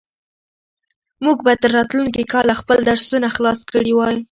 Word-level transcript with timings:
موږ 1.23 1.37
به 1.45 1.53
تر 1.61 1.71
راتلونکي 1.77 2.23
کاله 2.33 2.53
خپل 2.61 2.77
درسونه 2.89 3.27
خلاص 3.35 3.59
کړي 3.71 3.91
وي. 3.97 4.11